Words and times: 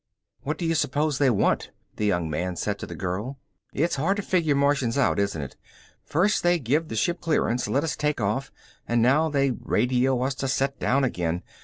"What 0.41 0.57
do 0.57 0.65
you 0.65 0.73
suppose 0.73 1.19
they 1.19 1.29
want?" 1.29 1.69
the 1.97 2.07
young 2.07 2.27
man 2.27 2.55
said 2.55 2.79
to 2.79 2.87
the 2.87 2.95
girl. 2.95 3.37
"It's 3.71 3.97
hard 3.97 4.17
to 4.17 4.23
figure 4.23 4.55
Martians 4.55 4.97
out, 4.97 5.19
isn't 5.19 5.39
it? 5.43 5.55
First 6.03 6.41
they 6.41 6.57
give 6.57 6.87
the 6.87 6.95
ship 6.95 7.21
clearance, 7.21 7.67
let 7.67 7.83
us 7.83 7.95
take 7.95 8.19
off, 8.19 8.51
and 8.87 9.03
now 9.03 9.29
they 9.29 9.51
radio 9.51 10.19
us 10.23 10.33
to 10.41 10.47
set 10.47 10.79
down 10.79 11.03
again. 11.03 11.43